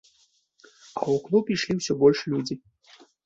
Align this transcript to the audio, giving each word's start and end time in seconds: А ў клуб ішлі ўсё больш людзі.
А 0.05 1.03
ў 1.09 1.17
клуб 1.27 1.45
ішлі 1.57 1.73
ўсё 1.81 1.93
больш 2.01 2.19
людзі. 2.35 2.55